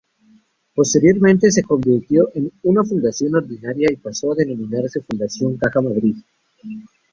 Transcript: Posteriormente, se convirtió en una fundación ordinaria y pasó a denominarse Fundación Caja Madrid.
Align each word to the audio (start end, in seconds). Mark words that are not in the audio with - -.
Posteriormente, 0.73 1.51
se 1.51 1.61
convirtió 1.61 2.31
en 2.33 2.51
una 2.63 2.83
fundación 2.83 3.35
ordinaria 3.35 3.87
y 3.91 3.97
pasó 3.97 4.31
a 4.31 4.35
denominarse 4.35 5.01
Fundación 5.01 5.57
Caja 5.57 5.79
Madrid. 5.79 6.15